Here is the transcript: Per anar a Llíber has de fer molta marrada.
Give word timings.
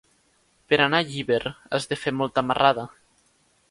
Per 0.73 0.79
anar 0.85 1.03
a 1.03 1.07
Llíber 1.11 1.39
has 1.53 1.89
de 1.95 2.01
fer 2.07 2.17
molta 2.23 2.49
marrada. 2.51 2.91